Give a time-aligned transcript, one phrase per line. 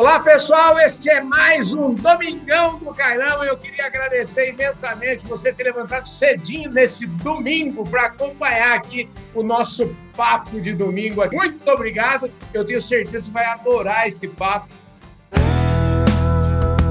[0.00, 0.78] Olá, pessoal.
[0.78, 3.44] Este é mais um Domingão do Carlão.
[3.44, 9.94] Eu queria agradecer imensamente você ter levantado cedinho nesse domingo para acompanhar aqui o nosso
[10.16, 11.20] papo de domingo.
[11.30, 12.30] Muito obrigado.
[12.54, 14.68] Eu tenho certeza que você vai adorar esse papo.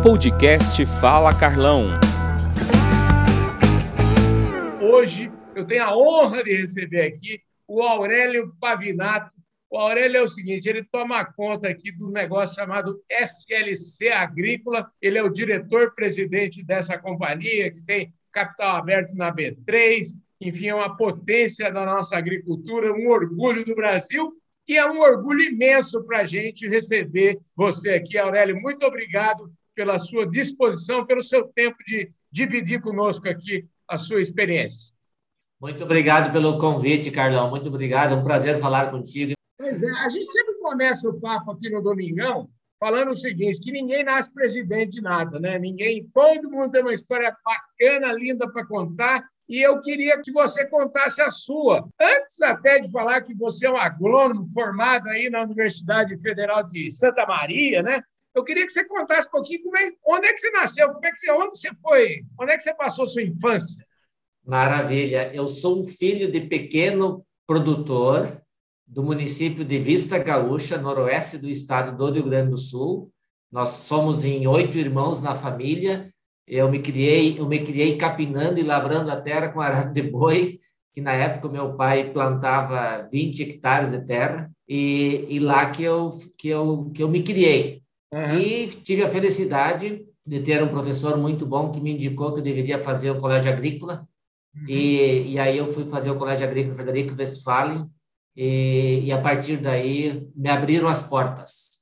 [0.04, 2.00] Podcast Fala Carlão.
[4.80, 9.34] Hoje eu tenho a honra de receber aqui o Aurélio Pavinato,
[9.70, 14.92] o Aurélio é o seguinte: ele toma conta aqui do negócio chamado SLC Agrícola.
[15.02, 20.07] Ele é o diretor-presidente dessa companhia, que tem capital aberto na B3.
[20.42, 24.34] Enfim, é uma potência da nossa agricultura, um orgulho do Brasil.
[24.68, 28.60] E é um orgulho imenso para a gente receber você aqui, Aurélio.
[28.62, 34.94] Muito obrigado pela sua disposição, pelo seu tempo de dividir conosco aqui a sua experiência.
[35.59, 37.50] Muito obrigado pelo convite, Carlão.
[37.50, 38.14] Muito obrigado.
[38.14, 39.39] É um prazer falar contigo.
[39.59, 43.74] Pois é, a gente sempre começa o papo aqui no Domingão falando o seguinte, que
[43.74, 45.60] ninguém nasce presidente de nada, né?
[45.60, 50.66] Ninguém, todo mundo tem uma história bacana, linda para contar, e eu queria que você
[50.66, 51.86] contasse a sua.
[52.00, 56.90] Antes até de falar que você é um agrônomo formado aí na Universidade Federal de
[56.90, 58.02] Santa Maria, né?
[58.34, 61.06] Eu queria que você contasse um pouquinho como é, onde é que você nasceu, como
[61.06, 63.86] é que, onde você foi, onde é que você passou sua infância?
[64.46, 65.30] Maravilha.
[65.34, 68.42] Eu sou um filho de pequeno produtor
[68.90, 73.12] do município de Vista Gaúcha, noroeste do estado do Rio Grande do Sul.
[73.52, 76.09] Nós somos em oito irmãos na família.
[76.48, 80.60] Eu me criei, eu me criei capinando e lavrando a terra com arado de boi,
[80.92, 86.12] que na época meu pai plantava 20 hectares de terra e, e lá que eu
[86.36, 87.84] que eu que eu me criei.
[88.12, 88.40] Uhum.
[88.40, 92.44] E tive a felicidade de ter um professor muito bom que me indicou que eu
[92.44, 94.08] deveria fazer o colégio agrícola.
[94.56, 94.66] Uhum.
[94.67, 97.88] E, e aí eu fui fazer o colégio agrícola Frederico Westphalen
[98.42, 101.82] e, e a partir daí me abriram as portas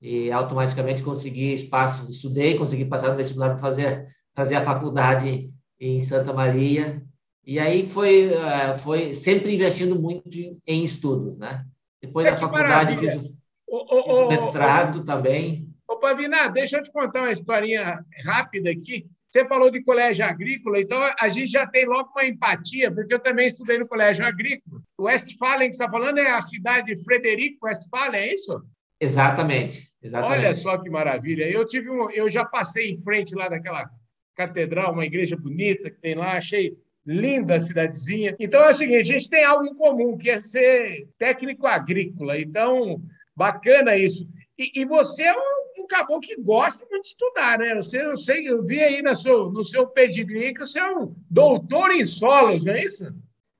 [0.00, 6.00] e automaticamente consegui espaço, estudei, consegui passar no vestibular para fazer fazer a faculdade em
[6.00, 7.04] Santa Maria
[7.44, 11.66] e aí foi eh, foi sempre investindo muito em estudos, né?
[12.00, 15.69] Depois é da faculdade fiz o, fiz o mestrado também.
[15.90, 19.08] Ô, Pavina, deixa eu te contar uma historinha rápida aqui.
[19.28, 23.18] Você falou de colégio agrícola, então a gente já tem logo uma empatia, porque eu
[23.18, 24.80] também estudei no colégio agrícola.
[24.96, 28.62] O Westfalen que você está falando é a cidade de Frederico Westphalen, é isso?
[29.00, 30.38] Exatamente, exatamente.
[30.38, 31.50] Olha só que maravilha.
[31.50, 33.90] Eu tive um, eu já passei em frente lá daquela
[34.36, 38.36] catedral, uma igreja bonita que tem lá, achei linda a cidadezinha.
[38.38, 42.38] Então é o seguinte, a gente tem algo em comum, que é ser técnico agrícola.
[42.38, 43.02] Então,
[43.34, 44.28] bacana isso.
[44.56, 47.74] E, e você é um caboclo que gosta muito de estudar, né?
[47.74, 51.14] Você, eu sei, eu vi aí no seu, no seu pedigree que você é um
[51.28, 53.04] doutor em solos, não é isso?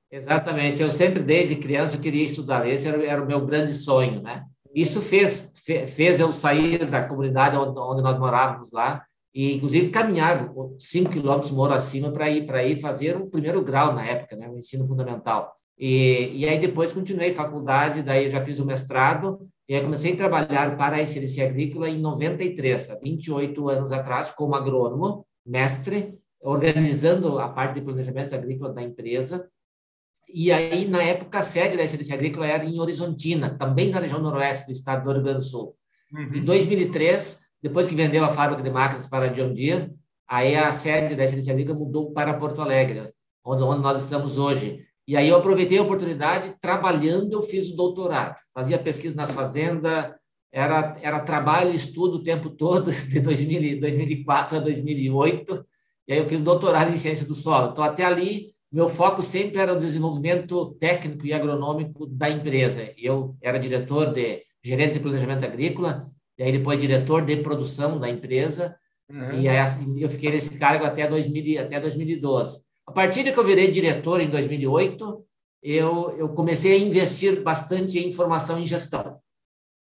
[0.09, 0.81] Exatamente.
[0.81, 2.67] Eu sempre, desde criança, eu queria estudar.
[2.67, 4.45] Esse era, era o meu grande sonho, né?
[4.73, 5.53] Isso fez,
[5.87, 9.03] fez eu sair da comunidade onde, onde nós morávamos lá
[9.33, 10.49] e, inclusive, caminhar
[10.79, 14.49] cinco quilômetros moro acima para ir para ir fazer o primeiro grau na época, né?
[14.49, 15.53] O ensino fundamental.
[15.77, 20.17] E, e aí depois continuei faculdade, daí já fiz o mestrado e aí comecei a
[20.17, 27.39] trabalhar para a SLC Agrícola em 93, há 28 anos atrás, como agrônomo, mestre, organizando
[27.39, 29.49] a parte de planejamento agrícola da empresa.
[30.27, 34.19] E aí, na época, a sede da SLC Agrícola era em Horizontina, também na região
[34.19, 35.73] noroeste do estado do Rio Grande do Sul.
[36.11, 36.35] Uhum.
[36.35, 39.89] Em 2003, depois que vendeu a fábrica de máquinas para a John Deere,
[40.27, 44.85] aí a sede da SLC Agrícola mudou para Porto Alegre, onde, onde nós estamos hoje.
[45.07, 48.35] E aí eu aproveitei a oportunidade, trabalhando, eu fiz o doutorado.
[48.53, 50.11] Fazia pesquisa nas fazendas,
[50.51, 55.65] era, era trabalho e estudo o tempo todo, de 2000, 2004 a 2008.
[56.07, 57.71] E aí eu fiz doutorado em ciência do solo.
[57.71, 62.91] Então, até ali, meu foco sempre era o desenvolvimento técnico e agronômico da empresa.
[62.97, 66.05] Eu era diretor de gerente de planejamento agrícola,
[66.37, 68.75] e aí depois diretor de produção da empresa.
[69.09, 69.41] Uhum.
[69.41, 72.59] E aí assim, eu fiquei nesse cargo até, 2000, até 2012.
[72.87, 75.25] A partir de que eu virei diretor em 2008,
[75.63, 79.19] eu, eu comecei a investir bastante em formação em gestão.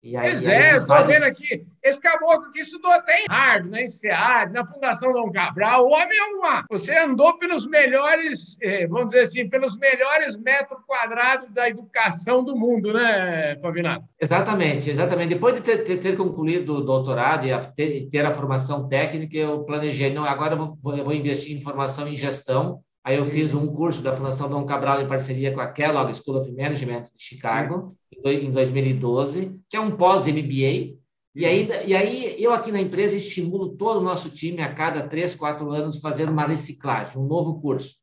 [0.05, 1.09] E aí, pois é, estou vários...
[1.09, 1.65] vendo aqui.
[1.81, 5.87] Esse caboclo que estudou até em Harvard, na INSEAD, na Fundação Dom Cabral.
[5.87, 6.67] O homem é uma.
[6.69, 12.57] Você andou pelos melhores, eh, vamos dizer assim, pelos melhores metros quadrados da educação do
[12.57, 14.05] mundo, né, Pavinato?
[14.21, 15.35] Exatamente, exatamente.
[15.35, 19.37] Depois de ter, ter, ter concluído o doutorado e a, ter, ter, a formação técnica,
[19.37, 23.25] eu planejei, não, agora eu vou, eu vou investir em formação em gestão Aí eu
[23.25, 27.03] fiz um curso da Fundação Dom Cabral em parceria com a Kellogg School of Management
[27.03, 30.97] de Chicago, em 2012, que é um pós-MBA.
[31.35, 35.03] E aí, e aí eu aqui na empresa estimulo todo o nosso time a cada
[35.03, 37.97] três, quatro anos fazer uma reciclagem, um novo curso.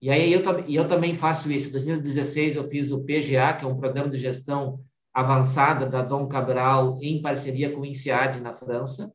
[0.00, 1.70] E aí eu, eu também faço isso.
[1.70, 4.78] Em 2016 eu fiz o PGA, que é um programa de gestão
[5.14, 9.10] avançada da Dom Cabral em parceria com o INSEAD na França.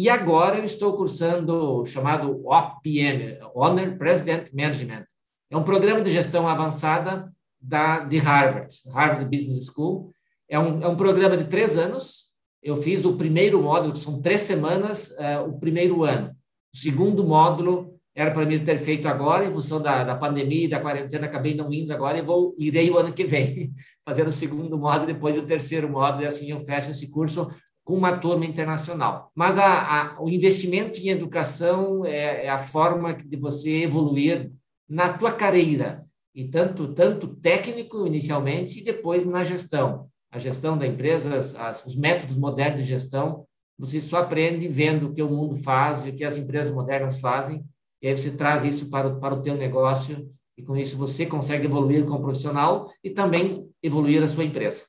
[0.00, 5.04] E agora eu estou cursando o chamado OPM, Honor President Management.
[5.50, 10.12] É um programa de gestão avançada da, de Harvard, Harvard Business School.
[10.48, 12.26] É um, é um programa de três anos.
[12.62, 16.28] Eu fiz o primeiro módulo, que são três semanas, uh, o primeiro ano.
[16.72, 20.68] O segundo módulo era para mim ter feito agora, em função da, da pandemia e
[20.68, 23.72] da quarentena, acabei não indo agora e vou irei o ano que vem,
[24.06, 27.48] fazer o segundo módulo, depois o terceiro módulo, e assim eu fecho esse curso
[27.88, 29.32] com uma turma internacional.
[29.34, 34.52] Mas a, a, o investimento em educação é, é, a forma de você evoluir
[34.86, 36.04] na tua carreira,
[36.34, 40.06] e tanto, tanto técnico inicialmente e depois na gestão.
[40.30, 43.46] A gestão da empresa, as, os métodos modernos de gestão,
[43.78, 47.18] você só aprende vendo o que o mundo faz e o que as empresas modernas
[47.20, 47.64] fazem,
[48.02, 51.24] e aí você traz isso para o, para o teu negócio e com isso você
[51.24, 54.84] consegue evoluir como profissional e também evoluir a sua empresa.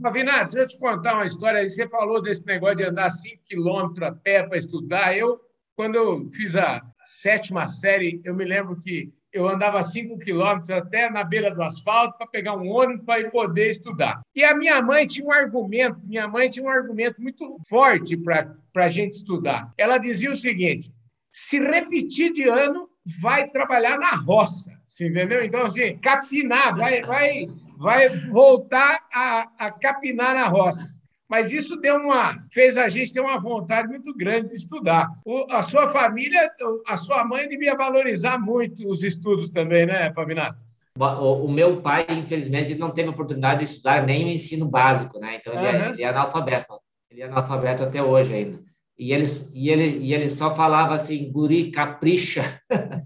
[0.00, 1.68] Pavinato, deixa eu te contar uma história.
[1.68, 5.16] Você falou desse negócio de andar 5 quilômetros a pé para estudar.
[5.16, 5.40] Eu,
[5.76, 11.08] quando eu fiz a sétima série, eu me lembro que eu andava 5 quilômetros até
[11.08, 14.20] na beira do asfalto para pegar um ônibus para poder estudar.
[14.34, 18.54] E a minha mãe tinha um argumento, minha mãe tinha um argumento muito forte para
[18.84, 19.72] a gente estudar.
[19.78, 20.92] Ela dizia o seguinte:
[21.30, 22.88] se repetir de ano,
[23.20, 25.42] vai trabalhar na roça, você entendeu?
[25.42, 27.48] Então, assim, capinar, vai, vai,
[27.82, 30.88] vai voltar a, a capinar na roça.
[31.28, 35.08] Mas isso deu uma, fez a gente ter uma vontade muito grande de estudar.
[35.24, 36.50] O, a sua família,
[36.86, 40.64] a sua mãe devia valorizar muito os estudos também, né, Pavinato?
[40.96, 45.18] O, o meu pai, infelizmente, ele não teve oportunidade de estudar nem o ensino básico,
[45.18, 45.36] né?
[45.40, 45.84] Então, ele, uhum.
[45.84, 46.74] é, ele é analfabeto.
[47.10, 48.62] Ele é analfabeto até hoje ainda.
[48.98, 49.24] E ele,
[49.54, 52.42] e ele, e ele só falava assim, guri, capricha.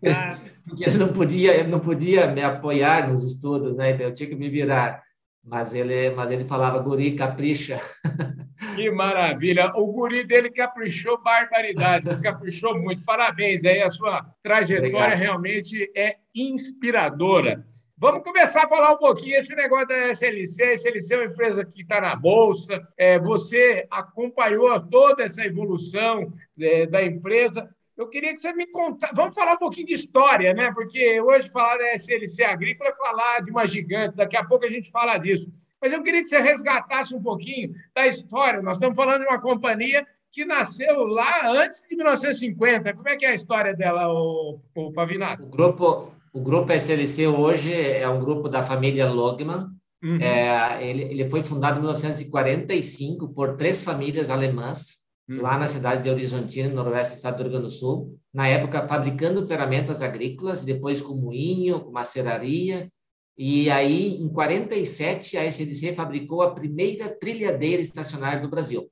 [0.72, 3.90] Porque ele não podia, ele não podia me apoiar nos estudos, né?
[3.90, 5.02] Então eu tinha que me virar.
[5.44, 7.80] Mas ele, mas ele falava, guri, capricha.
[8.76, 9.72] Que maravilha!
[9.74, 13.04] O guri dele caprichou barbaridade, caprichou muito.
[13.04, 15.18] Parabéns aí, a sua trajetória Obrigado.
[15.18, 17.66] realmente é inspiradora.
[17.98, 20.64] Vamos começar a falar um pouquinho esse negócio da SLC.
[20.64, 22.80] A SLC é uma empresa que está na Bolsa.
[22.96, 27.68] É, você acompanhou toda essa evolução é, da empresa.
[27.96, 29.14] Eu queria que você me contasse.
[29.14, 30.72] Vamos falar um pouquinho de história, né?
[30.72, 34.16] Porque hoje falar da SLC Agrícola é falar de uma gigante.
[34.16, 35.52] Daqui a pouco a gente fala disso.
[35.80, 38.62] Mas eu queria que você resgatasse um pouquinho da história.
[38.62, 42.94] Nós estamos falando de uma companhia que nasceu lá antes de 1950.
[42.94, 45.42] Como é que é a história dela, o, o Pavinato?
[45.44, 49.66] O grupo, o grupo SLC hoje é um grupo da família Logman.
[50.02, 50.20] Uhum.
[50.20, 55.40] É, ele, ele foi fundado em 1945 por três famílias alemãs, uhum.
[55.40, 58.18] lá na cidade de Horizontina, no noroeste do estado do Rio Grande do Sul.
[58.32, 62.88] Na época, fabricando ferramentas agrícolas, depois com moinho, com maceraria.
[63.36, 68.90] E aí, em 47, a SLC fabricou a primeira trilhadeira estacionária do Brasil.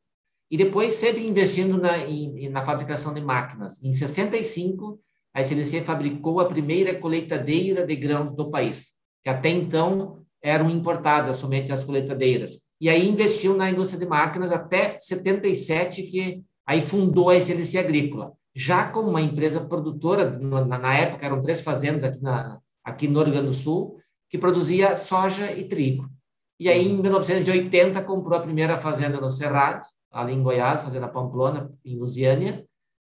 [0.50, 3.82] E depois, sempre investindo na, em, na fabricação de máquinas.
[3.84, 5.00] Em 65,
[5.32, 11.36] a SLC fabricou a primeira colheitadeira de grãos do país, que até então eram importadas
[11.36, 12.69] somente as colheitadeiras.
[12.80, 18.32] E aí investiu na indústria de máquinas até 77, que aí fundou a SLC Agrícola,
[18.54, 23.32] já como uma empresa produtora, na, época eram três fazendas aqui, na, aqui no Rio
[23.32, 23.98] Grande do Sul,
[24.28, 26.08] que produzia soja e trigo.
[26.58, 31.72] E aí, em 1980, comprou a primeira fazenda no Cerrado, ali em Goiás, fazenda Pamplona,
[31.84, 32.64] em Lusiânia,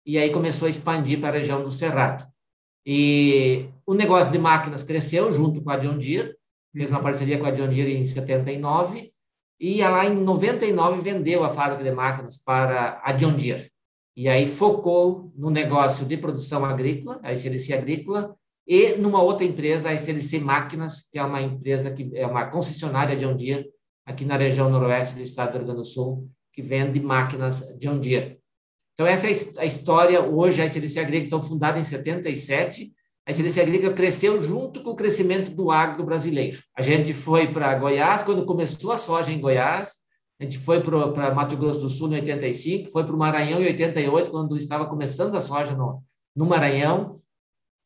[0.07, 2.27] e aí começou a expandir para a região do Cerrado.
[2.87, 6.37] E o negócio de máquinas cresceu junto com a John Deere,
[6.73, 7.05] fez uma uhum.
[7.05, 9.14] parceria com a John Deere em 79,
[9.67, 13.71] e lá em 99 vendeu a fábrica de máquinas para a John Deere.
[14.15, 18.37] E aí focou no negócio de produção agrícola, a SLC Agrícola,
[18.69, 23.17] e numa outra empresa, a SLC Máquinas, que é uma empresa que é uma concessionária
[23.17, 23.71] John Deere
[24.05, 27.99] aqui na região noroeste do estado do Rio Grande do Sul, que vende máquinas John
[27.99, 28.39] Deere.
[28.93, 30.21] Então, essa é a história.
[30.23, 32.93] Hoje, a SLC Agrícola, então, fundada em 77,
[33.27, 36.59] a SLC Agrícola cresceu junto com o crescimento do agro brasileiro.
[36.77, 40.05] A gente foi para Goiás, quando começou a soja em Goiás,
[40.39, 43.67] a gente foi para Mato Grosso do Sul em 85, foi para o Maranhão em
[43.67, 46.03] 88, quando estava começando a soja no,
[46.37, 47.17] no Maranhão,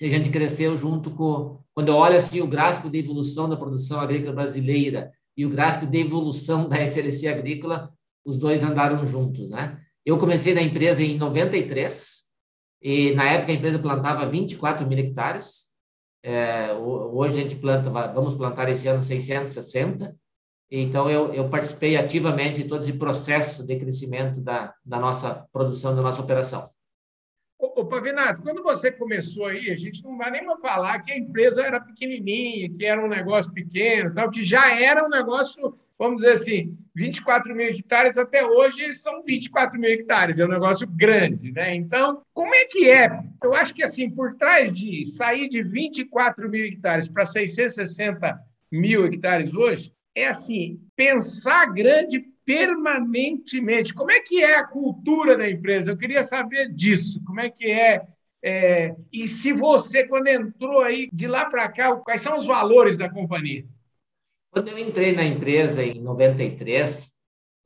[0.01, 1.59] e a gente cresceu junto com...
[1.75, 5.87] Quando eu olho assim, o gráfico de evolução da produção agrícola brasileira e o gráfico
[5.87, 7.89] de evolução da SLC Agrícola,
[8.25, 9.79] os dois andaram juntos, né?
[10.05, 12.28] Eu comecei na empresa em 93
[12.81, 15.69] e na época a empresa plantava 24 mil hectares.
[16.23, 20.17] É, hoje a gente planta, vamos plantar esse ano 660.
[20.71, 25.95] Então eu, eu participei ativamente de todo esse processo de crescimento da, da nossa produção,
[25.97, 26.71] da nossa operação.
[27.89, 31.81] Pavinato, quando você começou aí, a gente não vai nem falar que a empresa era
[31.81, 36.77] pequenininha, que era um negócio pequeno, tal, que já era um negócio, vamos dizer assim,
[36.95, 41.75] 24 mil hectares até hoje são 24 mil hectares, é um negócio grande, né?
[41.75, 43.11] Então, como é que é?
[43.43, 48.39] Eu acho que assim, por trás de sair de 24 mil hectares para 660
[48.71, 53.93] mil hectares hoje, é assim, pensar grande permanentemente.
[53.93, 55.91] Como é que é a cultura da empresa?
[55.91, 57.23] Eu queria saber disso.
[57.27, 58.01] Como é que é?
[58.43, 58.95] é...
[59.13, 63.11] E se você, quando entrou aí de lá para cá, quais são os valores da
[63.11, 63.67] companhia?
[64.51, 67.11] Quando eu entrei na empresa em 93,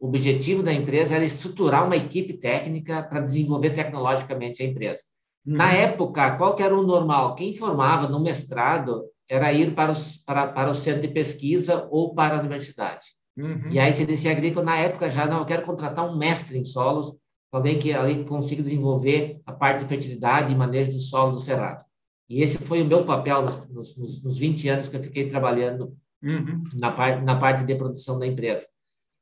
[0.00, 5.02] o objetivo da empresa era estruturar uma equipe técnica para desenvolver tecnologicamente a empresa.
[5.46, 5.58] Uhum.
[5.58, 7.36] Na época, qual que era o normal?
[7.36, 12.12] Quem formava no mestrado era ir para, os, para, para o centro de pesquisa ou
[12.16, 13.21] para a universidade.
[13.36, 13.70] Uhum.
[13.70, 17.16] E a ICDC Agrícola, na época, já não, eu quero contratar um mestre em solos,
[17.50, 21.84] alguém que ali consiga desenvolver a parte de fertilidade e manejo do solo do cerrado.
[22.28, 25.94] E esse foi o meu papel nos, nos, nos 20 anos que eu fiquei trabalhando
[26.22, 26.62] uhum.
[26.80, 28.66] na, parte, na parte de produção da empresa.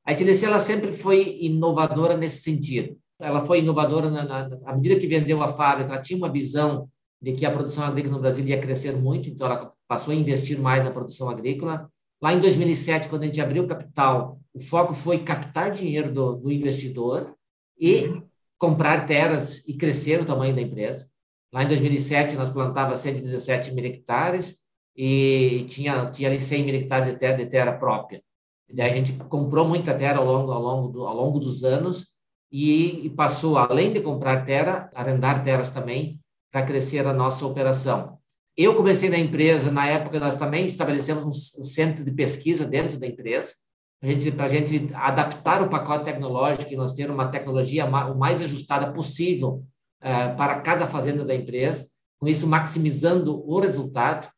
[0.05, 2.97] A ICDC ela sempre foi inovadora nesse sentido.
[3.21, 6.88] Ela foi inovadora na, na, à medida que vendeu a fábrica, ela tinha uma visão
[7.21, 10.59] de que a produção agrícola no Brasil ia crescer muito, então ela passou a investir
[10.59, 11.90] mais na produção agrícola.
[12.23, 16.37] Lá em 2007, quando a gente abriu o capital, o foco foi captar dinheiro do,
[16.37, 17.35] do investidor
[17.79, 18.23] e
[18.59, 21.09] comprar terras e crescer o tamanho da empresa.
[21.53, 24.61] Lá em 2007, nós plantávamos 117 mil hectares
[24.95, 28.23] e tinha, tinha ali 100 mil hectares de terra, de terra própria.
[28.69, 31.65] E daí a gente comprou muita terra ao longo, ao longo, do, ao longo dos
[31.65, 32.11] anos
[32.53, 36.21] e, e passou, além de comprar terra, arrendar terras também
[36.53, 38.20] para crescer a nossa operação.
[38.57, 43.07] Eu comecei na empresa, na época nós também estabelecemos um centro de pesquisa dentro da
[43.07, 43.54] empresa,
[44.00, 48.40] para a gente, gente adaptar o pacote tecnológico e nós ter uma tecnologia o mais
[48.40, 49.62] ajustada possível
[50.02, 51.87] uh, para cada fazenda da empresa,
[52.19, 54.28] com isso maximizando o resultado,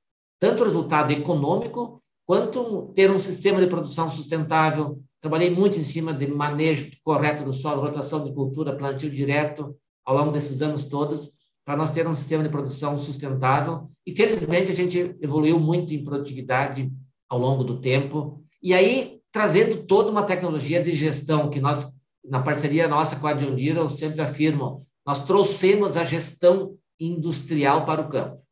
[0.40, 5.00] tanto o resultado econômico, quanto ter um sistema de produção sustentável.
[5.20, 10.16] Trabalhei muito em cima de manejo correto do solo, rotação de cultura, plantio direto, ao
[10.16, 11.30] longo desses anos todos,
[11.64, 13.90] para nós ter um sistema de produção sustentável.
[14.06, 16.90] E, felizmente, a gente evoluiu muito em produtividade
[17.28, 18.42] ao longo do tempo.
[18.62, 23.32] E aí, trazendo toda uma tecnologia de gestão que nós, na parceria nossa com a
[23.32, 28.42] John Deere, eu sempre afirmo, nós trouxemos a gestão industrial para o campo.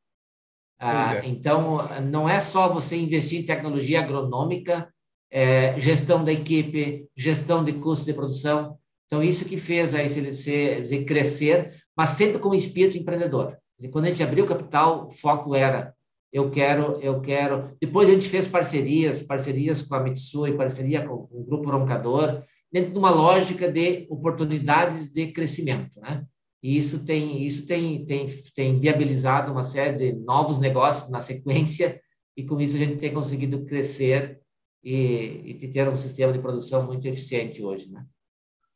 [0.79, 1.29] Ah, é.
[1.29, 4.88] Então, não é só você investir em tecnologia agronômica,
[5.31, 8.79] é, gestão da equipe, gestão de custo de produção.
[9.07, 13.56] Então, isso que fez a ICDC crescer, mas sempre com o espírito empreendedor.
[13.90, 15.94] Quando a gente abriu o capital, o foco era
[16.32, 17.76] eu quero, eu quero.
[17.80, 22.42] Depois a gente fez parcerias, parcerias com a Mitsui, parceria com o Grupo Roncador,
[22.73, 26.25] dentro de uma lógica de oportunidades de crescimento, né?
[26.62, 32.00] E isso tem, isso tem, tem, tem viabilizado uma série de novos negócios na sequência,
[32.37, 34.40] e com isso a gente tem conseguido crescer
[34.85, 38.04] e, e ter um sistema de produção muito eficiente hoje, né?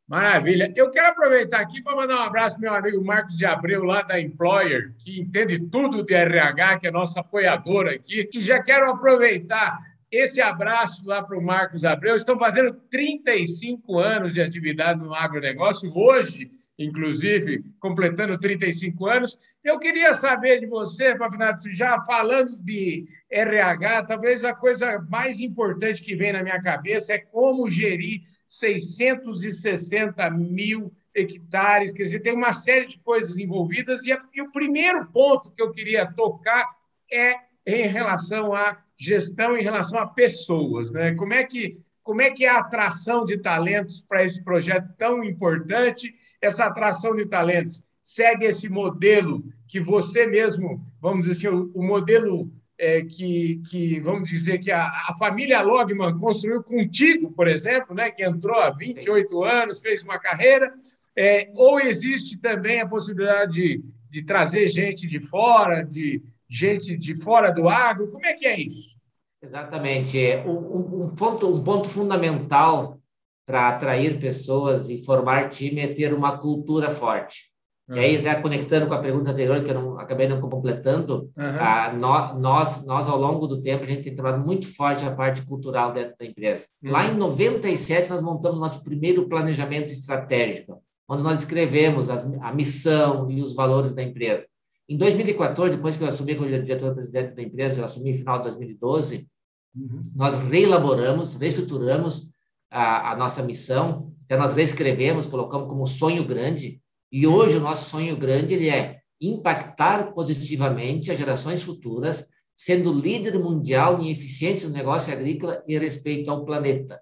[0.07, 0.71] Maravilha.
[0.75, 4.21] Eu quero aproveitar aqui para mandar um abraço meu amigo Marcos de Abreu, lá da
[4.21, 8.29] Employer, que entende tudo de RH, que é nosso apoiador aqui.
[8.31, 9.79] E já quero aproveitar
[10.11, 12.15] esse abraço lá para o Marcos Abreu.
[12.15, 19.35] Estão fazendo 35 anos de atividade no agronegócio, hoje, inclusive, completando 35 anos.
[19.63, 26.03] Eu queria saber de você, Papinato, já falando de RH, talvez a coisa mais importante
[26.03, 32.53] que vem na minha cabeça é como gerir 660 mil hectares, quer dizer, tem uma
[32.53, 36.69] série de coisas envolvidas, e, a, e o primeiro ponto que eu queria tocar
[37.11, 37.35] é
[37.65, 40.91] em relação à gestão, em relação a pessoas.
[40.91, 41.15] Né?
[41.15, 45.23] Como, é que, como é que é a atração de talentos para esse projeto tão
[45.23, 46.13] importante?
[46.41, 51.83] Essa atração de talentos segue esse modelo que você mesmo, vamos dizer assim, o, o
[51.83, 57.95] modelo é, que, que, vamos dizer, que a, a, família Logman construiu contigo, por exemplo,
[57.95, 59.45] né, que entrou há 28 Sim.
[59.45, 60.71] anos, fez uma carreira,
[61.15, 67.15] é, ou existe também a possibilidade de, de trazer gente de fora, de gente de
[67.21, 68.11] fora do agro?
[68.11, 68.95] Como é que é isso?
[69.41, 70.17] Exatamente.
[70.45, 72.99] Um, um, ponto, um ponto fundamental
[73.45, 77.54] para atrair pessoas e formar time é ter uma cultura forte.
[77.87, 77.97] Uhum.
[77.97, 81.43] E aí, até conectando com a pergunta anterior, que eu não, acabei não completando, uhum.
[81.43, 85.43] a, nós, nós, ao longo do tempo, a gente tem trabalhado muito forte a parte
[85.43, 86.67] cultural dentro da empresa.
[86.83, 86.91] Uhum.
[86.91, 93.29] Lá em 97, nós montamos nosso primeiro planejamento estratégico, onde nós escrevemos as, a missão
[93.29, 94.47] e os valores da empresa.
[94.89, 98.43] Em 2014, depois que eu assumi como diretor-presidente da empresa, eu assumi no final de
[98.45, 99.27] 2012,
[99.75, 100.01] uhum.
[100.15, 102.31] nós reelaboramos, reestruturamos
[102.71, 106.81] a, a nossa missão, até nós reescrevemos, colocamos como sonho grande,
[107.15, 113.39] e hoje o nosso sonho grande ele é impactar positivamente as gerações futuras, sendo líder
[113.39, 117.01] mundial em eficiência no negócio agrícola e respeito ao planeta.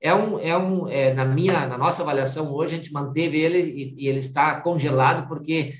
[0.00, 3.60] É um, é um, é, na minha, na nossa avaliação hoje a gente manteve ele
[3.60, 5.72] e, e ele está congelado porque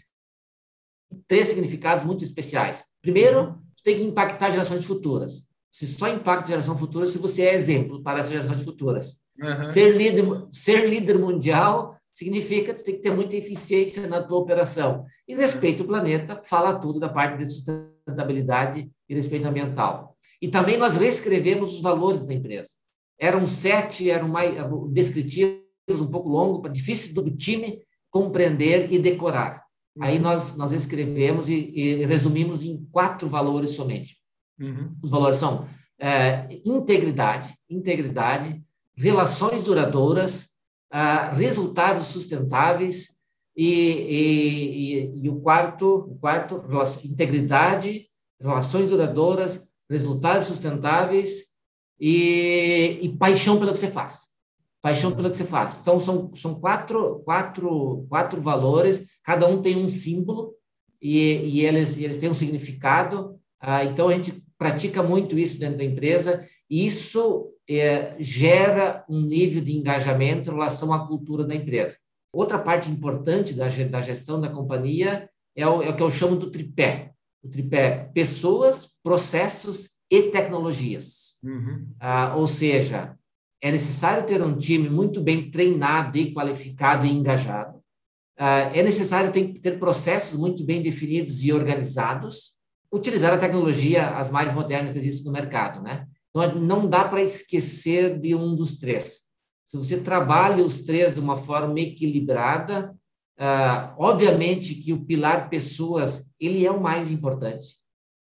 [1.26, 2.84] três significados muito especiais.
[3.02, 5.48] Primeiro, tem que impactar gerações futuras.
[5.72, 9.24] Você só impacta geração futura se você é exemplo para as gerações futuras.
[9.36, 9.66] Uhum.
[9.66, 15.04] Ser líder, ser líder mundial significa que tem que ter muita eficiência na tua operação.
[15.26, 20.16] E respeito ao planeta, fala tudo da parte de sustentabilidade e respeito ambiental.
[20.40, 22.70] E também nós reescrevemos os valores da empresa.
[23.18, 24.54] Eram sete, eram mais
[24.92, 25.60] descritivos,
[26.00, 29.64] um pouco longo, difíceis do time compreender e decorar.
[30.00, 30.22] Aí uhum.
[30.22, 34.16] nós, nós escrevemos e, e resumimos em quatro valores somente.
[34.60, 34.94] Uhum.
[35.02, 35.66] Os valores são
[35.98, 38.62] é, integridade, integridade,
[38.96, 40.53] relações duradouras,
[41.32, 43.14] resultados sustentáveis
[43.56, 46.62] e, e, e, e, o quarto, o quarto
[47.04, 48.08] integridade,
[48.40, 51.52] relações duradouras, resultados sustentáveis
[52.00, 54.34] e, paixão pelo que você faz
[54.82, 55.80] paixão pelo que você faz.
[55.80, 60.52] Então, são, são quatro, quatro, quatro valores, cada um tem um símbolo
[61.00, 63.40] e, eles, eles têm um significado.
[63.58, 69.62] Ah, então, a gente pratica muito isso dentro da empresa isso é, gera um nível
[69.62, 71.96] de engajamento em relação à cultura da empresa.
[72.32, 76.36] Outra parte importante da, da gestão da companhia é o, é o que eu chamo
[76.36, 77.12] do tripé.
[77.42, 81.38] O tripé pessoas, processos e tecnologias.
[81.42, 81.86] Uhum.
[82.00, 83.16] Ah, ou seja,
[83.62, 87.78] é necessário ter um time muito bem treinado e qualificado e engajado.
[88.38, 92.58] Uh, é necessário ter, ter processos muito bem definidos e organizados.
[92.92, 96.06] Utilizar a tecnologia as mais modernas que existem no mercado, né?
[96.34, 99.24] Não dá para esquecer de um dos três.
[99.66, 102.94] Se você trabalha os três de uma forma equilibrada,
[103.38, 107.76] uh, obviamente que o pilar pessoas ele é o mais importante.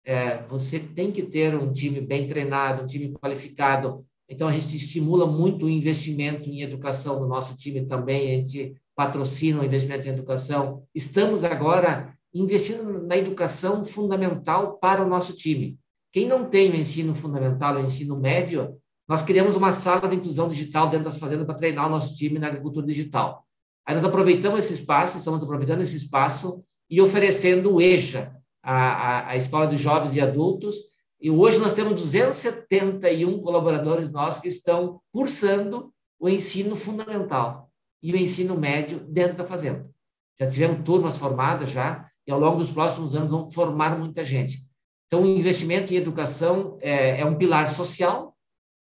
[0.05, 4.75] É, você tem que ter um time bem treinado, um time qualificado, então, a gente
[4.75, 10.07] estimula muito o investimento em educação no nosso time também, a gente patrocina o investimento
[10.07, 10.85] em educação.
[10.95, 15.79] Estamos agora investindo na educação fundamental para o nosso time.
[16.13, 18.77] Quem não tem o ensino fundamental, o ensino médio,
[19.09, 22.39] nós criamos uma sala de inclusão digital dentro das fazendas para treinar o nosso time
[22.39, 23.47] na agricultura digital.
[23.87, 29.29] Aí nós aproveitamos esse espaço, estamos aproveitando esse espaço e oferecendo o EJA, a, a,
[29.31, 30.77] a Escola de Jovens e Adultos,
[31.21, 37.71] e hoje nós temos 271 colaboradores nossos que estão cursando o ensino fundamental
[38.03, 39.89] e o ensino médio dentro da fazenda.
[40.39, 44.59] Já tivemos turmas formadas já, e ao longo dos próximos anos vão formar muita gente.
[45.13, 48.35] Então, o investimento em educação é, é um pilar social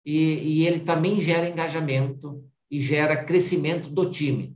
[0.05, 4.55] e, e ele também gera engajamento e gera crescimento do time.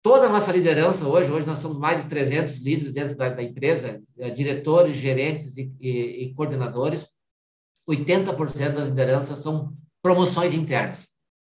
[0.00, 3.42] Toda a nossa liderança hoje, hoje nós somos mais de 300 líderes dentro da, da
[3.42, 5.90] empresa, eh, diretores, gerentes e, e,
[6.22, 7.08] e coordenadores.
[7.90, 11.08] 80% das lideranças são promoções internas.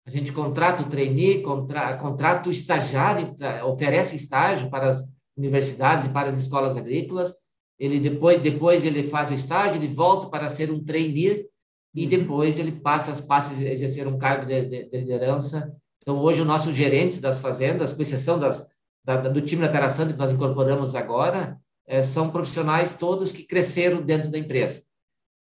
[0.05, 3.33] A gente contrata o trainee, contra, contrata o estagiário,
[3.65, 5.05] oferece estágio para as
[5.37, 7.46] universidades e para as escolas agrícolas.
[7.79, 11.47] Ele depois, depois ele faz o estágio, ele volta para ser um trainee
[11.95, 12.09] e uhum.
[12.09, 15.75] depois ele passa, passa a exercer um cargo de, de, de liderança
[16.07, 18.69] então, hoje, os nossos gerentes das fazendas, com exceção das,
[19.05, 23.43] da, do time da Terra Santa que nós incorporamos agora, é, são profissionais todos que
[23.43, 24.83] cresceram dentro da empresa.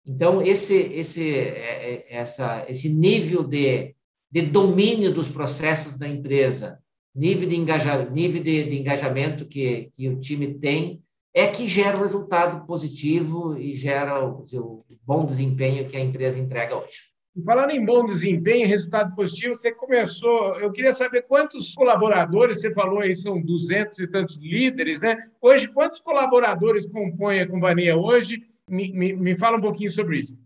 [0.07, 3.95] Então, esse, esse, é, essa, esse nível de,
[4.31, 6.79] de domínio dos processos da empresa,
[7.15, 11.03] nível de, engaja, nível de, de engajamento que, que o time tem,
[11.35, 16.39] é que gera o resultado positivo e gera o, o bom desempenho que a empresa
[16.39, 17.13] entrega hoje.
[17.45, 20.55] Falando em bom desempenho, resultado positivo, você começou.
[20.61, 25.17] Eu queria saber quantos colaboradores, você falou aí, são duzentos e tantos líderes, né?
[25.43, 28.41] Hoje, quantos colaboradores compõem a companhia hoje?
[28.71, 30.39] Me, me, me fala um pouquinho sobre isso.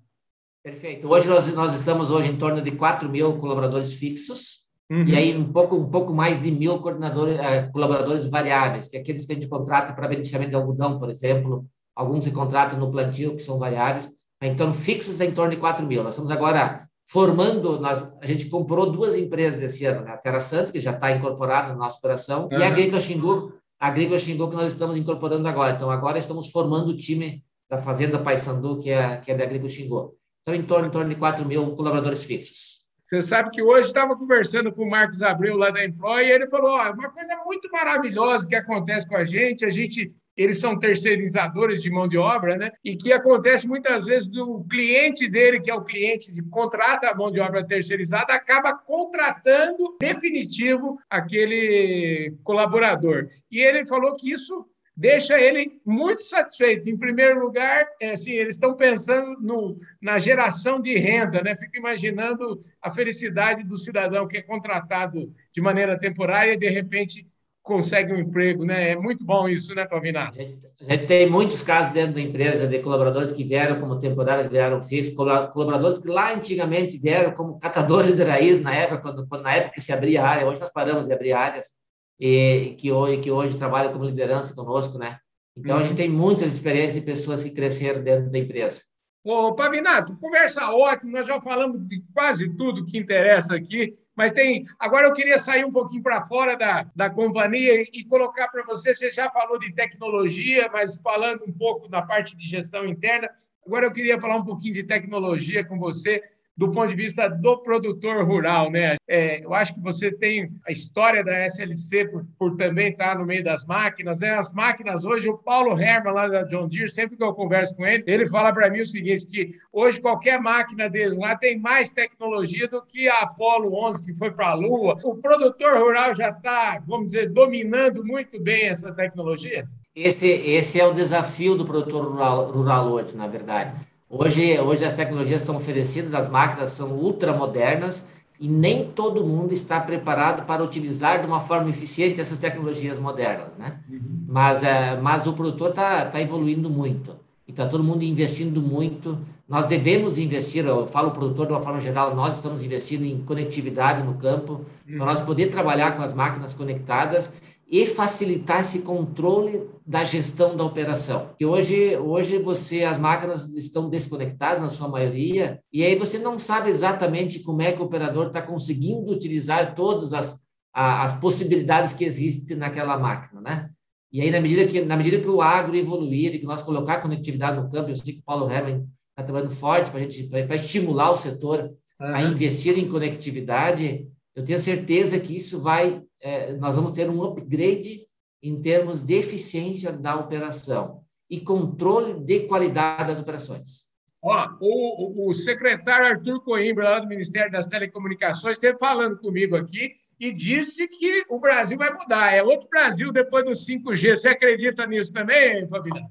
[0.62, 1.07] Perfeito.
[1.11, 5.05] Hoje nós, nós estamos hoje em torno de 4 mil colaboradores fixos uhum.
[5.05, 9.01] e aí um pouco, um pouco mais de mil coordenadores, uh, colaboradores variáveis, que é
[9.01, 12.90] aqueles que a gente contrata para beneficiamento de algodão, por exemplo, alguns se contratam no
[12.90, 14.09] plantio, que são variáveis,
[14.40, 16.03] então, fixos é em torno de 4 mil.
[16.03, 20.12] Nós estamos agora formando, nós, a gente comprou duas empresas esse ano, né?
[20.12, 22.59] a Terra Santa, que já está incorporada na nossa operação, uhum.
[22.59, 25.72] e a Agrícola Xingu, a Agrícola Xingu que nós estamos incorporando agora.
[25.72, 29.70] Então, agora estamos formando o time da Fazenda Paysandu, que é, que é da Agrícola
[29.70, 30.14] Xingu.
[30.42, 32.78] Então, em torno, em torno de 4 mil colaboradores fixos.
[33.09, 36.47] Você sabe que hoje estava conversando com o Marcos Abreu lá da Employ e ele
[36.47, 40.79] falou: oh, uma coisa muito maravilhosa que acontece com a gente, a gente eles são
[40.79, 42.71] terceirizadores de mão de obra, né?
[42.85, 47.14] E que acontece muitas vezes do cliente dele, que é o cliente de contrata a
[47.14, 53.29] mão de obra terceirizada, acaba contratando definitivo aquele colaborador.
[53.51, 54.64] E ele falou que isso
[54.99, 56.91] deixa ele muito satisfeito.
[56.91, 61.57] Em primeiro lugar, é, assim, eles estão pensando no, na geração de renda, né?
[61.57, 67.25] Fico imaginando a felicidade do cidadão que é contratado de maneira temporária e, de repente,
[67.63, 68.91] consegue um emprego, né?
[68.91, 70.37] É muito bom isso, né, Pavinato?
[70.41, 74.83] A gente tem muitos casos dentro da empresa de colaboradores que vieram como temporários, vieram
[74.83, 79.75] fixos, colaboradores que lá antigamente vieram como catadores de raiz na época, quando, na época
[79.75, 81.75] que se abria área, hoje nós paramos de abrir áreas,
[82.18, 85.18] e que hoje, que hoje trabalha como liderança conosco, né?
[85.57, 85.83] Então, uhum.
[85.83, 88.83] a gente tem muitas experiências de pessoas que cresceram dentro da empresa.
[89.24, 94.64] Ô, Pavinato, conversa ótima, nós já falamos de quase tudo que interessa aqui, mas tem.
[94.78, 98.94] Agora eu queria sair um pouquinho para fora da, da companhia e colocar para você.
[98.94, 103.28] Você já falou de tecnologia, mas falando um pouco da parte de gestão interna.
[103.66, 106.22] Agora eu queria falar um pouquinho de tecnologia com você
[106.59, 108.97] do ponto de vista do produtor rural, né?
[109.07, 113.25] É, eu acho que você tem a história da SLC por, por, também estar no
[113.25, 114.18] meio das máquinas.
[114.18, 114.31] Né?
[114.31, 117.87] As máquinas hoje, o Paulo Herman lá da John Deere, sempre que eu converso com
[117.87, 121.92] ele, ele fala para mim o seguinte, que hoje qualquer máquina deles lá tem mais
[121.92, 124.99] tecnologia do que a Apollo 11 que foi para a Lua.
[125.05, 129.64] O produtor rural já está, vamos dizer, dominando muito bem essa tecnologia?
[129.94, 133.73] Esse, esse é o desafio do produtor rural, rural hoje, na verdade
[134.11, 138.07] Hoje, hoje as tecnologias são oferecidas, as máquinas são ultramodernas
[138.40, 143.57] e nem todo mundo está preparado para utilizar de uma forma eficiente essas tecnologias modernas,
[143.57, 143.81] né?
[143.88, 144.25] Uhum.
[144.27, 147.16] Mas, é, mas o produtor está tá evoluindo muito
[147.47, 149.18] e está todo mundo investindo muito.
[149.47, 153.18] Nós devemos investir, eu falo o produtor de uma forma geral, nós estamos investindo em
[153.18, 154.97] conectividade no campo, uhum.
[154.97, 157.35] para nós poder trabalhar com as máquinas conectadas
[157.70, 161.35] e facilitar esse controle da gestão da operação.
[161.37, 166.38] Que hoje, hoje você as máquinas estão desconectadas na sua maioria e aí você não
[166.38, 170.40] sabe exatamente como é que o operador está conseguindo utilizar todas as,
[170.72, 173.70] as possibilidades que existem naquela máquina, né?
[174.11, 177.02] E aí na medida que na medida que o agro evoluir e que nós colocar
[177.02, 180.54] conectividade no campo, eu sei que o Paulo Herman está trabalhando forte para gente para
[180.54, 182.14] estimular o setor uhum.
[182.14, 184.07] a investir em conectividade.
[184.38, 188.07] Eu tenho certeza que isso vai é, nós vamos ter um upgrade
[188.40, 193.88] em termos de eficiência da operação e controle de qualidade das operações.
[194.22, 199.92] Ó, o, o secretário Arthur Coimbra, lá do Ministério das Telecomunicações, esteve falando comigo aqui
[200.20, 202.33] e disse que o Brasil vai mudar.
[202.33, 204.16] É outro Brasil depois do 5G.
[204.16, 206.09] Você acredita nisso também, Fabiano?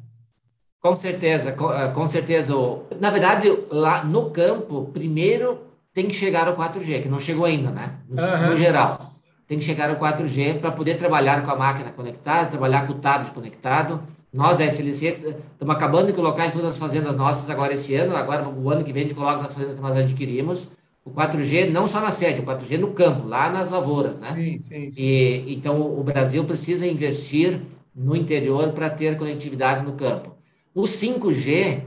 [0.79, 2.53] Com certeza, com, eh, com, certeza.
[2.99, 5.66] Na verdade, lá no campo, primeiro
[5.97, 7.97] tem que chegar ao 4G, que não chegou ainda, né?
[8.07, 8.49] No, uhum.
[8.49, 9.13] no geral
[9.47, 12.97] tem que chegar ao 4G para poder trabalhar com a máquina conectada, trabalhar com o
[12.97, 13.99] tablet conectado.
[14.31, 18.15] Nós da SLC estamos acabando de colocar em todas as fazendas nossas agora esse ano,
[18.15, 20.67] agora o ano que vem a gente coloca nas fazendas que nós adquirimos,
[21.03, 24.33] o 4G não só na sede, o 4G no campo, lá nas lavouras, né?
[24.35, 25.01] Sim, sim, sim.
[25.01, 27.59] E, então o Brasil precisa investir
[27.95, 30.35] no interior para ter conectividade no campo.
[30.75, 31.81] O 5G,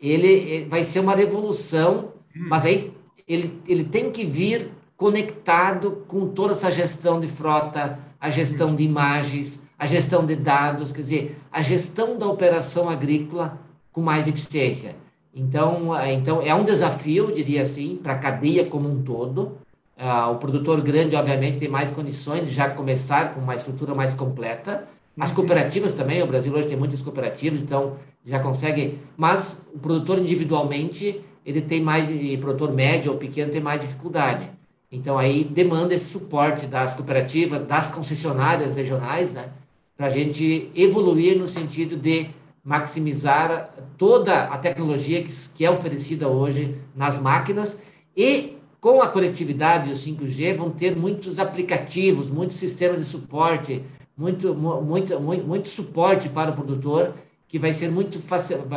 [0.00, 2.46] ele, ele vai ser uma revolução, hum.
[2.48, 2.93] mas aí
[3.26, 8.82] ele, ele tem que vir conectado com toda essa gestão de frota, a gestão de
[8.82, 13.58] imagens, a gestão de dados, quer dizer, a gestão da operação agrícola
[13.92, 14.96] com mais eficiência.
[15.34, 19.58] Então, é, então é um desafio, diria assim, para a cadeia como um todo.
[19.96, 24.14] Uh, o produtor grande, obviamente, tem mais condições de já começar com uma estrutura mais
[24.14, 24.86] completa.
[25.18, 25.36] As uhum.
[25.36, 28.98] cooperativas também, o Brasil hoje tem muitas cooperativas, então já consegue.
[29.16, 34.50] Mas o produtor individualmente, ele tem mais, e produtor médio ou pequeno tem mais dificuldade.
[34.90, 39.48] Então, aí demanda esse suporte das cooperativas, das concessionárias regionais, né?
[39.96, 42.28] Para a gente evoluir no sentido de
[42.64, 47.82] maximizar toda a tecnologia que, que é oferecida hoje nas máquinas
[48.16, 53.82] e com a conectividade e o 5G vão ter muitos aplicativos, muitos sistemas de suporte,
[54.16, 57.14] muito, muito, muito, muito suporte para o produtor
[57.46, 58.20] que vai ser muito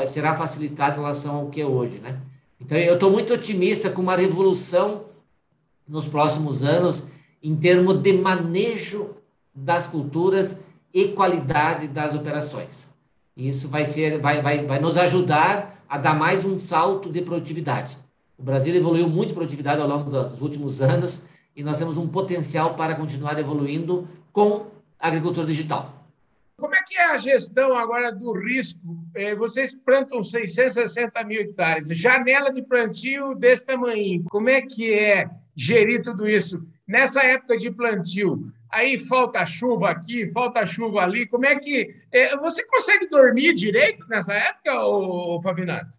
[0.05, 2.19] será facilitado em relação ao que é hoje, né?
[2.59, 5.05] Então eu estou muito otimista com uma revolução
[5.87, 7.05] nos próximos anos
[7.41, 9.11] em termos de manejo
[9.53, 10.59] das culturas
[10.93, 12.89] e qualidade das operações.
[13.35, 17.97] Isso vai ser, vai, vai, vai nos ajudar a dar mais um salto de produtividade.
[18.37, 21.23] O Brasil evoluiu muito produtividade ao longo dos últimos anos
[21.55, 24.67] e nós temos um potencial para continuar evoluindo com
[24.99, 25.96] a agricultura digital.
[26.59, 28.79] Como é que é a gestão agora do risco?
[29.15, 34.23] É, vocês plantam 660 mil hectares, janela de plantio desse tamanho.
[34.29, 36.61] Como é que é gerir tudo isso.
[36.87, 41.27] Nessa época de plantio, aí falta chuva aqui, falta chuva ali.
[41.27, 41.95] Como é que.
[42.11, 45.97] É, você consegue dormir direito nessa época, ô, Fabinato?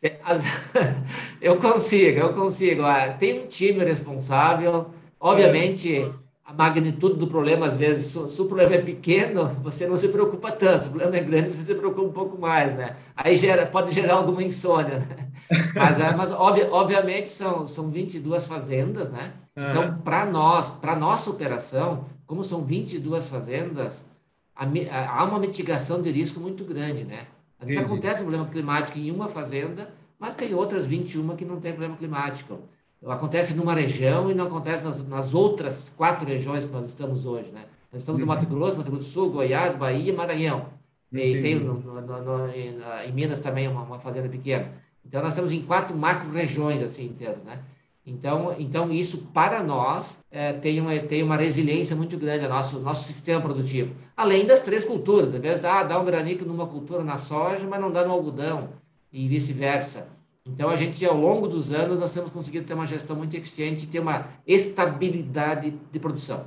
[1.40, 2.82] Eu consigo, eu consigo.
[2.82, 4.94] Ah, tem um time responsável.
[5.18, 6.02] Obviamente,
[6.48, 10.08] a magnitude do problema, às vezes, se, se, o problema é pequeno, você não se
[10.08, 12.96] preocupa tanto, se o problema é grande, você se preocupa um pouco mais, né?
[13.14, 15.28] Aí gera, pode gerar alguma insônia, né?
[15.74, 19.32] Mas, é, mas obvi, obviamente, são, são 22 fazendas, né?
[19.56, 24.10] Então, para nós, para nossa operação, como são 22 fazendas,
[24.54, 27.28] há uma mitigação de risco muito grande, né?
[27.58, 31.60] Às vezes acontece um problema climático em uma fazenda, mas tem outras 21 que não
[31.60, 32.58] tem problema climático
[33.06, 37.50] acontece numa região e não acontece nas, nas outras quatro regiões que nós estamos hoje,
[37.50, 37.66] né?
[37.92, 38.50] Nós estamos no Mato uhum.
[38.50, 40.66] Grosso, Mato Grosso do Sul, Goiás, Bahia e Maranhão.
[41.10, 44.70] E tem no, no, no, em, em, Minas também uma, uma, fazenda pequena.
[45.04, 47.62] Então, nós estamos em quatro macro-regiões, assim, inteiras, né?
[48.04, 52.78] Então, então isso, para nós, é, tem, uma, tem uma resiliência muito grande ao nosso,
[52.80, 53.94] nosso sistema produtivo.
[54.16, 55.32] Além das três culturas.
[55.32, 58.70] Às vezes, dá, dá um granico numa cultura na soja, mas não dá no algodão,
[59.10, 60.17] e vice-versa.
[60.52, 63.84] Então, a gente, ao longo dos anos, nós temos conseguido ter uma gestão muito eficiente
[63.84, 66.46] e ter uma estabilidade de produção.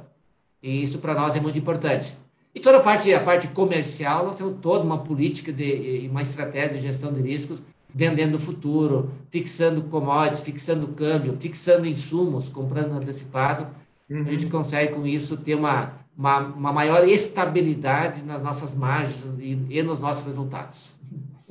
[0.62, 2.16] E isso, para nós, é muito importante.
[2.54, 6.78] E toda a parte, a parte comercial, nós temos toda uma política de, uma estratégia
[6.78, 7.62] de gestão de riscos,
[7.94, 13.68] vendendo no futuro, fixando commodities, fixando câmbio, fixando insumos, comprando antecipado.
[14.10, 14.22] Uhum.
[14.22, 19.58] A gente consegue, com isso, ter uma, uma, uma maior estabilidade nas nossas margens e,
[19.70, 20.94] e nos nossos resultados.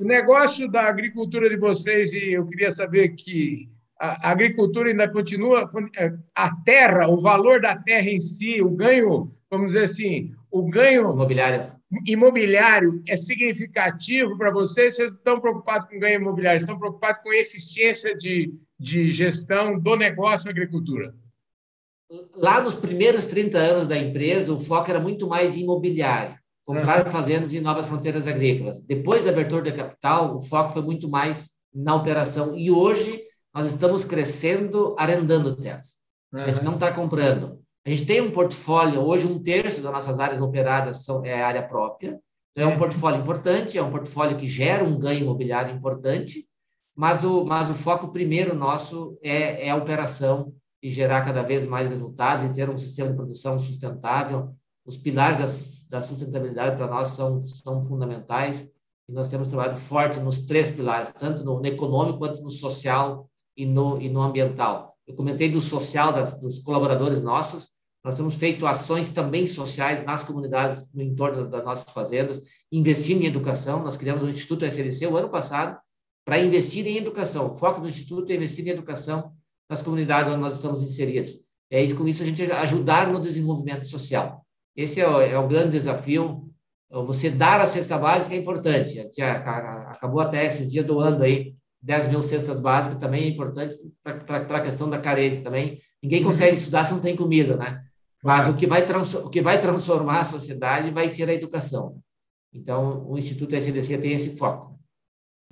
[0.01, 5.71] O negócio da agricultura de vocês, e eu queria saber que a agricultura ainda continua,
[5.95, 10.67] é, a terra, o valor da terra em si, o ganho, vamos dizer assim, o
[10.67, 11.73] ganho imobiliário,
[12.07, 14.95] imobiliário é significativo para vocês?
[14.95, 20.49] Vocês estão preocupados com ganho imobiliário, estão preocupados com eficiência de, de gestão do negócio
[20.49, 21.13] agricultura?
[22.33, 26.40] Lá nos primeiros 30 anos da empresa, o foco era muito mais imobiliário
[26.73, 28.79] comprar fazendas em novas fronteiras agrícolas.
[28.81, 32.55] Depois da abertura da capital, o foco foi muito mais na operação.
[32.55, 33.21] E hoje
[33.53, 35.97] nós estamos crescendo arrendando terras.
[36.33, 37.59] A gente não está comprando.
[37.85, 41.67] A gente tem um portfólio, hoje um terço das nossas áreas operadas são, é área
[41.67, 42.19] própria.
[42.51, 46.45] Então, é um portfólio importante, é um portfólio que gera um ganho imobiliário importante,
[46.95, 51.65] mas o, mas o foco primeiro nosso é, é a operação e gerar cada vez
[51.65, 54.53] mais resultados e ter um sistema de produção sustentável,
[54.85, 58.71] os pilares da, da sustentabilidade para nós são, são fundamentais
[59.07, 63.29] e nós temos trabalhado forte nos três pilares, tanto no, no econômico quanto no social
[63.55, 64.95] e no, e no ambiental.
[65.05, 67.69] Eu comentei do social das, dos colaboradores nossos,
[68.03, 72.41] nós temos feito ações também sociais nas comunidades no entorno das nossas fazendas,
[72.71, 73.83] investindo em educação.
[73.83, 75.77] Nós criamos o Instituto SLC o ano passado
[76.25, 77.51] para investir em educação.
[77.51, 79.33] O foco do Instituto é investir em educação
[79.69, 81.39] nas comunidades onde nós estamos inseridos.
[81.69, 84.43] É isso, com isso a gente ajudar no desenvolvimento social.
[84.75, 86.47] Esse é o, é o grande desafio.
[86.89, 88.99] Você dar a cesta básica é importante.
[89.87, 94.61] Acabou até esses dias doando aí 10 mil cestas básicas, também é importante para a
[94.61, 95.79] questão da carência também.
[96.01, 97.83] Ninguém consegue estudar se não tem comida, né?
[98.23, 101.99] Mas o que vai, o que vai transformar a sociedade vai ser a educação.
[102.53, 104.79] Então, o Instituto SDC tem esse foco.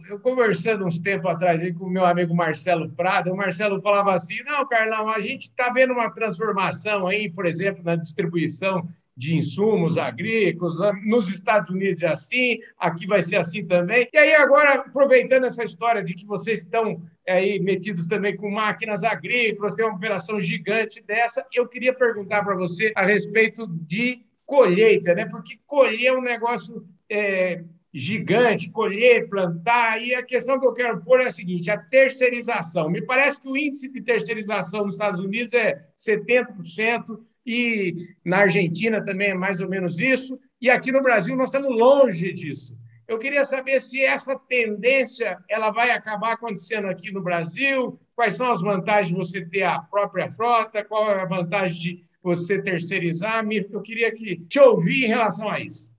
[0.07, 4.13] Eu conversando uns tempos atrás aí com o meu amigo Marcelo Prado, o Marcelo falava
[4.13, 8.87] assim: não, Carlão, a gente está vendo uma transformação aí, por exemplo, na distribuição
[9.19, 14.07] de insumos agrícolas, nos Estados Unidos é assim, aqui vai ser assim também.
[14.13, 19.03] E aí, agora, aproveitando essa história de que vocês estão aí metidos também com máquinas
[19.03, 25.13] agrícolas, tem uma operação gigante dessa, eu queria perguntar para você a respeito de colheita,
[25.13, 25.25] né?
[25.25, 26.87] Porque colher é um negócio.
[27.09, 29.99] É, gigante, colher, plantar.
[29.99, 32.89] E a questão que eu quero pôr é a seguinte: a terceirização.
[32.89, 39.03] Me parece que o índice de terceirização nos Estados Unidos é 70%, e na Argentina
[39.03, 42.77] também é mais ou menos isso, e aqui no Brasil nós estamos longe disso.
[43.07, 48.51] Eu queria saber se essa tendência ela vai acabar acontecendo aqui no Brasil, quais são
[48.51, 53.43] as vantagens de você ter a própria frota, qual é a vantagem de você terceirizar.
[53.49, 55.91] Eu queria que te ouvir em relação a isso.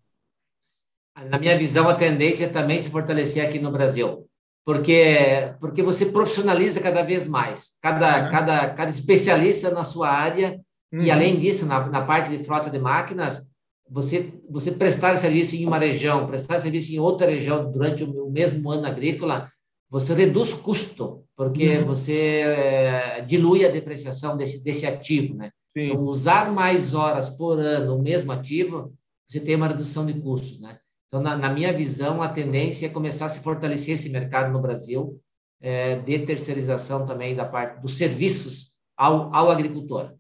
[1.29, 4.29] Na minha visão, a tendência é também se fortalecer aqui no Brasil,
[4.65, 8.31] porque porque você profissionaliza cada vez mais, cada uhum.
[8.31, 10.61] cada cada especialista na sua área
[10.93, 11.03] Uhum.
[11.03, 13.49] E além disso, na, na parte de frota de máquinas,
[13.89, 18.31] você você prestar serviço em uma região, prestar serviço em outra região durante o, o
[18.31, 19.51] mesmo ano agrícola,
[19.89, 21.87] você reduz custo, porque uhum.
[21.87, 25.51] você é, dilui a depreciação desse desse ativo, né?
[25.69, 25.91] Sim.
[25.91, 28.93] Então, usar mais horas por ano o mesmo ativo,
[29.27, 30.79] você tem uma redução de custos, né?
[31.09, 34.61] Então, na, na minha visão, a tendência é começar a se fortalecer esse mercado no
[34.61, 35.21] Brasil,
[35.61, 40.15] é, de terceirização também da parte dos serviços ao, ao agricultor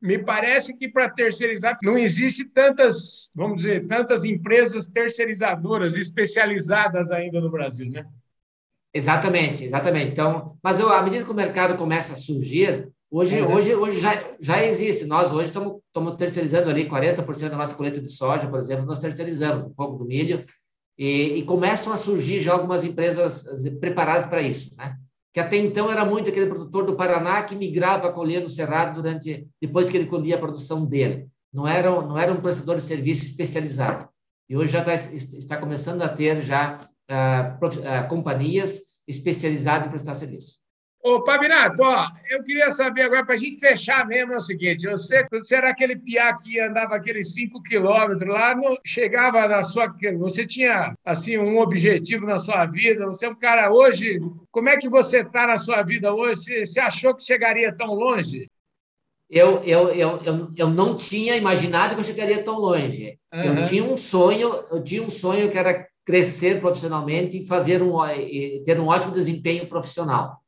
[0.00, 7.40] me parece que para terceirizar não existe tantas, vamos dizer, tantas empresas terceirizadoras especializadas ainda
[7.40, 8.04] no Brasil, né?
[8.92, 10.10] Exatamente, exatamente.
[10.10, 13.54] Então, mas eu, à medida que o mercado começa a surgir, Hoje, uhum.
[13.54, 15.04] hoje, hoje já, já existe.
[15.06, 18.98] Nós hoje estamos, estamos terceirizando ali 40% da nossa colheita de soja, por exemplo, nós
[18.98, 20.44] terceirizamos um pouco do milho
[20.98, 23.44] e, e começam a surgir já algumas empresas
[23.78, 24.96] preparadas para isso, né?
[25.36, 28.94] Que até então era muito aquele produtor do Paraná que migrava para colher no cerrado
[28.94, 31.28] durante depois que ele colhia a produção dele.
[31.52, 34.08] Não era, não era um prestador de serviço especializado.
[34.48, 36.78] E hoje já está, está começando a ter já
[37.10, 40.54] uh, uh, companhias especializadas em prestar serviço.
[41.08, 44.88] Ô, Pavinato, ó, eu queria saber agora, para a gente fechar mesmo, é o seguinte:
[44.88, 49.94] você, você era aquele piá que andava aqueles 5 quilômetros lá, não, chegava na sua.
[50.18, 54.18] Você tinha, assim, um objetivo na sua vida, você é um cara hoje.
[54.50, 56.40] Como é que você está na sua vida hoje?
[56.40, 58.50] Você, você achou que chegaria tão longe?
[59.30, 63.16] Eu, eu, eu, eu, eu não tinha imaginado que eu chegaria tão longe.
[63.32, 63.58] Uhum.
[63.58, 68.04] Eu tinha um sonho, eu tinha um sonho que era crescer profissionalmente e fazer um,
[68.10, 70.44] e ter um ótimo desempenho profissional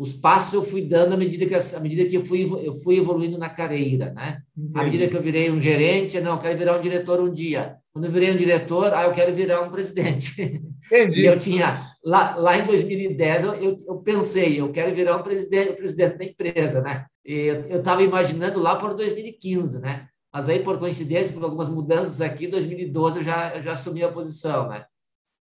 [0.00, 2.96] os passos eu fui dando à medida que, à medida que eu, fui, eu fui
[2.96, 4.40] evoluindo na carreira, né?
[4.74, 7.76] À medida que eu virei um gerente, não, eu quero virar um diretor um dia.
[7.92, 10.62] Quando eu virei um diretor, ah, eu quero virar um presidente.
[10.90, 11.26] Entendi.
[11.26, 15.76] Eu tinha, lá, lá em 2010, eu, eu pensei, eu quero virar um presidente, um
[15.76, 17.04] presidente da empresa, né?
[17.22, 20.06] E eu estava imaginando lá por 2015, né?
[20.32, 24.02] Mas aí, por coincidência, por algumas mudanças aqui, em 2012 eu já, eu já assumi
[24.02, 24.86] a posição, né?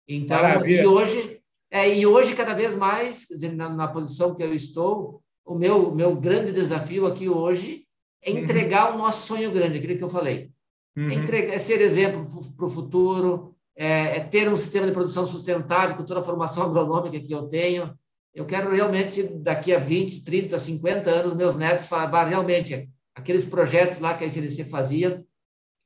[0.06, 0.82] Então, Maravilha.
[0.82, 1.39] e hoje
[1.72, 5.94] é, e hoje, cada vez mais, dizer, na, na, posição que eu estou, o meu,
[5.94, 7.86] meu grande desafio aqui hoje
[8.24, 8.40] é uhum.
[8.40, 8.96] entregar uhum.
[8.96, 10.52] o nosso sonho grande, aquilo que eu falei.
[10.98, 11.10] É uhum.
[11.10, 15.26] É, entregar, é ser exemplo para o futuro, é, é, ter um sistema de produção
[15.26, 17.98] sustentável com toda a formação agronômica que eu tenho.
[18.34, 24.00] Eu quero realmente, daqui a 20, 30, 50 anos, meus netos falar, realmente, aqueles projetos
[24.00, 25.24] lá que a ICDC fazia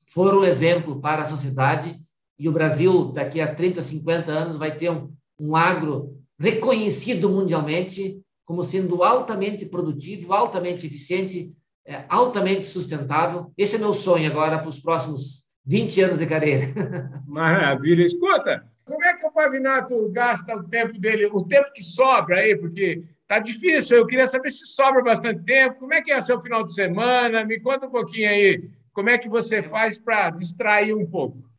[0.06, 2.02] foram um exemplo para a sociedade
[2.38, 5.14] e o Brasil, daqui a 30, 50 anos, vai ter um,
[5.44, 11.54] um agro reconhecido mundialmente como sendo altamente produtivo, altamente eficiente,
[11.86, 13.52] é, altamente sustentável.
[13.58, 16.74] Esse é meu sonho agora para os próximos 20 anos de carreira.
[17.28, 18.04] Maravilha.
[18.04, 22.56] Escuta, como é que o Pavinato gasta o tempo dele, o tempo que sobra aí?
[22.56, 23.98] Porque tá difícil.
[23.98, 25.80] Eu queria saber se sobra bastante tempo.
[25.80, 27.46] Como é que é seu final de semana?
[27.46, 28.70] Me conta um pouquinho aí.
[28.94, 31.53] Como é que você faz para distrair um pouco?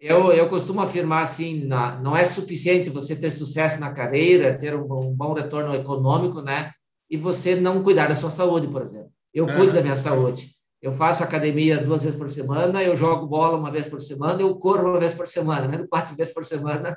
[0.00, 4.74] Eu, eu costumo afirmar assim, na, não é suficiente você ter sucesso na carreira, ter
[4.76, 6.70] um, um, bom retorno econômico, né?
[7.10, 9.10] E você não cuidar da sua saúde, por exemplo.
[9.34, 10.54] Eu cuido da minha saúde.
[10.80, 14.54] Eu faço academia duas vezes por semana, eu jogo bola uma vez por semana, eu
[14.54, 15.84] corro uma vez por semana, né?
[15.90, 16.96] quatro vezes por semana.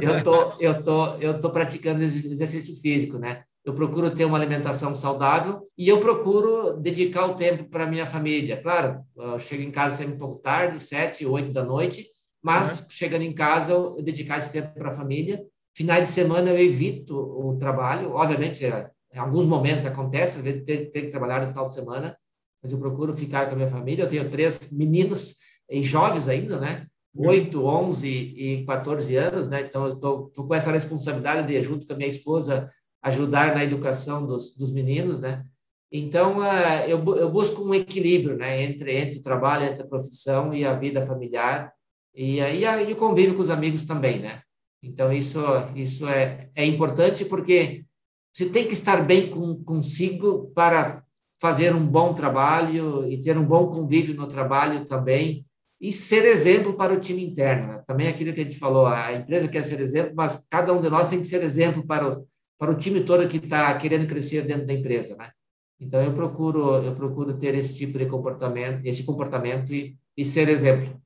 [0.00, 3.44] Eu tô, eu tô, eu tô praticando exercício físico, né?
[3.64, 8.60] Eu procuro ter uma alimentação saudável e eu procuro dedicar o tempo para minha família.
[8.60, 12.06] Claro, eu chego em casa sempre um pouco tarde, sete, oito da noite,
[12.42, 12.90] mas uhum.
[12.90, 15.44] chegando em casa eu dedicar esse tempo para a família.
[15.76, 20.64] Finais de semana eu evito o trabalho, obviamente é, em alguns momentos acontece, às vezes
[20.64, 22.16] tem, tem que trabalhar no final de semana,
[22.62, 24.04] mas eu procuro ficar com a minha família.
[24.04, 25.36] Eu tenho três meninos
[25.68, 26.86] e jovens ainda, né?
[27.16, 29.62] 8, 11 e 14 anos, né?
[29.62, 32.70] Então eu tô, tô com essa responsabilidade de junto com a minha esposa
[33.02, 35.44] ajudar na educação dos, dos meninos, né?
[35.92, 40.54] Então, uh, eu, eu busco um equilíbrio, né, entre, entre o trabalho, entre a profissão
[40.54, 41.72] e a vida familiar,
[42.14, 44.42] e aí, o convívio com os amigos também, né?
[44.82, 45.40] Então, isso,
[45.76, 47.84] isso é, é importante porque
[48.32, 51.02] você tem que estar bem com, consigo para
[51.40, 55.44] fazer um bom trabalho e ter um bom convívio no trabalho também
[55.80, 57.68] e ser exemplo para o time interno.
[57.68, 57.82] Né?
[57.86, 60.90] Também aquilo que a gente falou, a empresa quer ser exemplo, mas cada um de
[60.90, 62.26] nós tem que ser exemplo para o,
[62.58, 65.30] para o time todo que está querendo crescer dentro da empresa, né?
[65.80, 70.48] Então eu procuro eu procuro ter esse tipo de comportamento, esse comportamento e, e ser
[70.50, 71.00] exemplo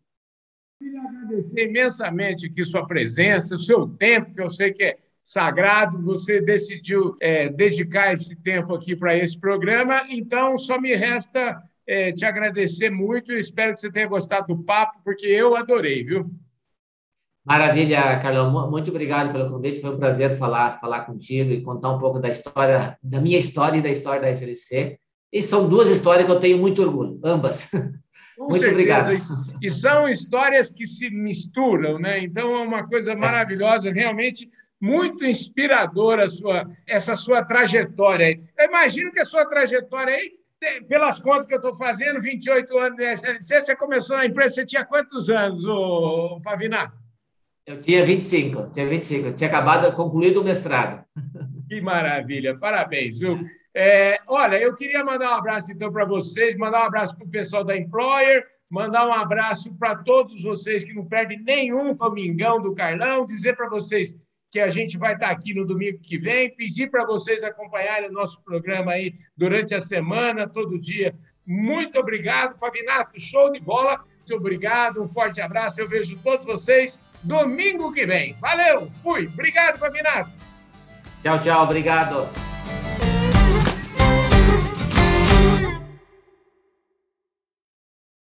[1.55, 6.41] agradecer imensamente aqui sua presença, o seu tempo, que eu sei que é sagrado, você
[6.41, 12.25] decidiu é, dedicar esse tempo aqui para esse programa, então só me resta é, te
[12.25, 16.31] agradecer muito e espero que você tenha gostado do papo, porque eu adorei, viu?
[17.45, 18.71] Maravilha, Carlão.
[18.71, 19.81] Muito obrigado pelo convite.
[19.81, 23.77] Foi um prazer falar, falar contigo e contar um pouco da história, da minha história
[23.77, 24.99] e da história da SLC.
[25.31, 27.71] E são duas histórias que eu tenho muito orgulho, ambas.
[28.37, 28.73] Com Muito certeza.
[28.73, 29.59] obrigado.
[29.63, 32.19] E são histórias que se misturam, né?
[32.21, 33.17] Então é uma coisa é.
[33.17, 34.49] maravilhosa, realmente
[34.81, 38.39] muito inspiradora sua, essa sua trajetória.
[38.59, 40.33] Eu imagino que a sua trajetória aí,
[40.89, 44.67] pelas contas que eu estou fazendo, 28 anos de SLC, você começou na empresa, você
[44.67, 46.93] tinha quantos anos, o Pavinar?
[47.67, 51.03] Eu tinha 25, tinha 25, tinha acabado, concluído o mestrado.
[51.67, 53.39] Que maravilha, parabéns, viu?
[53.75, 57.31] É, olha, eu queria mandar um abraço então para vocês, mandar um abraço para o
[57.31, 62.75] pessoal da Employer, mandar um abraço para todos vocês que não perdem nenhum famingão do
[62.75, 64.17] Carlão, dizer para vocês
[64.55, 66.49] que a gente vai estar aqui no domingo que vem.
[66.49, 71.13] Pedir para vocês acompanharem o nosso programa aí durante a semana, todo dia.
[71.45, 73.21] Muito obrigado, Pavinato.
[73.21, 74.05] Show de bola.
[74.17, 75.03] Muito obrigado.
[75.03, 75.81] Um forte abraço.
[75.81, 78.37] Eu vejo todos vocês domingo que vem.
[78.41, 78.89] Valeu.
[79.03, 79.27] Fui.
[79.27, 80.39] Obrigado, Pavinato.
[81.21, 81.65] Tchau, tchau.
[81.65, 82.29] Obrigado.